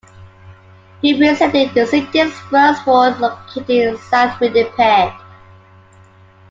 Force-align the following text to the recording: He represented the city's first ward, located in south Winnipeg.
He 1.03 1.13
represented 1.13 1.75
the 1.75 1.85
city's 1.85 2.33
first 2.49 2.87
ward, 2.87 3.19
located 3.19 3.69
in 3.69 3.97
south 3.99 4.39
Winnipeg. 4.39 5.13